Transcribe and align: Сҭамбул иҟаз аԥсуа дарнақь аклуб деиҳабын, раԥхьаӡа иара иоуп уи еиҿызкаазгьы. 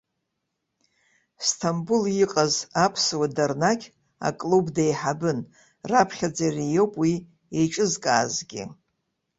Сҭамбул 1.45 2.03
иҟаз 2.23 2.53
аԥсуа 2.85 3.27
дарнақь 3.35 3.87
аклуб 4.27 4.65
деиҳабын, 4.75 5.39
раԥхьаӡа 5.89 6.43
иара 6.47 6.63
иоуп 6.67 6.93
уи 7.01 7.13
еиҿызкаазгьы. 7.57 8.63